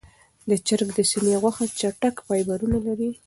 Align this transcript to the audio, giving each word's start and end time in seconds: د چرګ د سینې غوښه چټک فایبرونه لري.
د 0.49 0.51
چرګ 0.67 0.89
د 0.97 0.99
سینې 1.11 1.35
غوښه 1.41 1.65
چټک 1.79 2.15
فایبرونه 2.27 2.77
لري. 2.85 3.09